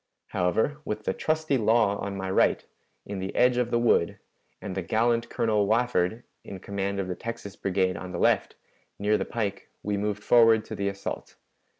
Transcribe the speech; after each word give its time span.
However, 0.29 0.79
with 0.83 1.03
the 1.05 1.13
trusty 1.13 1.59
Law 1.59 1.97
on 1.99 2.17
my 2.17 2.31
right, 2.31 2.65
in 3.05 3.19
the 3.19 3.35
edge 3.35 3.57
of 3.57 3.69
the 3.69 3.77
wood, 3.77 4.17
and 4.59 4.73
the 4.73 4.81
gallant 4.81 5.29
Colonel 5.29 5.67
Wafford 5.67 6.23
in 6.43 6.57
command 6.59 6.99
of 6.99 7.07
the 7.07 7.13
Texas 7.13 7.55
Brigade 7.55 7.95
on 7.95 8.11
the 8.11 8.17
left, 8.17 8.55
near 8.97 9.15
the 9.15 9.25
pike, 9.25 9.69
we 9.83 9.97
moved 9.97 10.23
forward 10.23 10.65
to 10.65 10.75
the 10.75 10.87
assault. 10.89 11.35